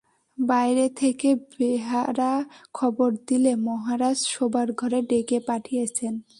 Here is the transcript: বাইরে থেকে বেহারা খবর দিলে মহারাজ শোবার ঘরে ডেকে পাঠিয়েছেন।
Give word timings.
বাইরে 0.37 0.85
থেকে 0.89 1.29
বেহারা 1.51 2.31
খবর 2.73 3.09
দিলে 3.27 3.51
মহারাজ 3.55 4.17
শোবার 4.25 4.67
ঘরে 4.73 4.99
ডেকে 5.01 5.39
পাঠিয়েছেন। 5.47 6.13